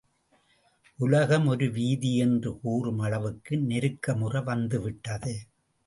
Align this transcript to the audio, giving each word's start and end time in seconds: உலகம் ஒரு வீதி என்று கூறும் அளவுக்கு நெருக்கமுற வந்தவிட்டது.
உலகம் 0.99 1.47
ஒரு 1.47 1.71
வீதி 1.71 2.15
என்று 2.15 2.59
கூறும் 2.59 2.99
அளவுக்கு 2.99 3.55
நெருக்கமுற 3.57 4.43
வந்தவிட்டது. 4.43 5.35